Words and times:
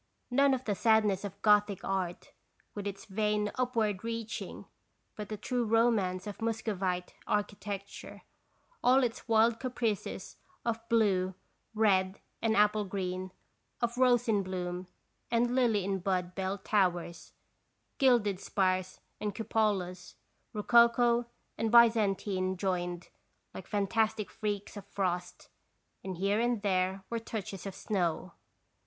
None 0.31 0.55
of 0.55 0.63
the 0.65 0.73
sadness 0.73 1.23
of 1.23 1.39
Gothic 1.43 1.83
art, 1.83 2.33
with 2.73 2.87
its 2.87 3.05
vain 3.05 3.51
upward 3.53 4.03
reaching, 4.03 4.65
but 5.15 5.29
the 5.29 5.37
true 5.37 5.63
romance 5.63 6.25
of 6.25 6.41
Muscovite 6.41 7.13
architecture, 7.27 8.23
all 8.83 9.03
its 9.03 9.27
wild 9.27 9.59
caprices 9.59 10.37
of 10.65 10.79
blue, 10.89 11.35
red, 11.75 12.19
and 12.41 12.57
apple 12.57 12.83
green, 12.83 13.29
of 13.79 13.95
rose 13.95 14.27
in 14.27 14.41
bloom 14.41 14.87
and 15.29 15.53
lily 15.53 15.85
in 15.85 15.99
bud 15.99 16.33
bell 16.33 16.57
towers, 16.57 17.33
gilded 17.99 18.39
spires 18.39 19.01
and 19.19 19.35
cupolas, 19.35 20.15
rococo 20.51 21.27
and 21.59 21.71
Byzantine 21.71 22.57
joined, 22.57 23.09
like 23.53 23.67
fantastic 23.67 24.31
freaks 24.31 24.75
of 24.75 24.87
frost, 24.87 25.49
and 26.03 26.17
here 26.17 26.39
and 26.39 26.63
there 26.63 27.03
were 27.11 27.19
touches 27.19 27.67
of 27.67 27.75
snow. 27.75 28.33